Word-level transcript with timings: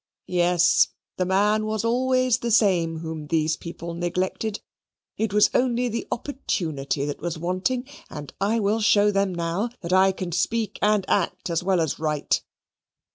Yes, 0.33 0.87
the 1.17 1.27
man 1.27 1.67
was 1.67 1.85
always 1.85 2.39
the 2.39 2.49
same 2.49 3.01
whom 3.01 3.27
these 3.27 3.55
people 3.55 3.93
neglected: 3.93 4.59
it 5.15 5.31
was 5.31 5.51
only 5.53 5.89
the 5.89 6.07
opportunity 6.11 7.05
that 7.05 7.21
was 7.21 7.37
wanting, 7.37 7.87
and 8.09 8.33
I 8.41 8.57
will 8.59 8.81
show 8.81 9.11
them 9.11 9.31
now 9.31 9.69
that 9.81 9.93
I 9.93 10.11
can 10.11 10.31
speak 10.31 10.79
and 10.81 11.05
act 11.07 11.51
as 11.51 11.61
well 11.61 11.79
as 11.79 11.99
write. 11.99 12.41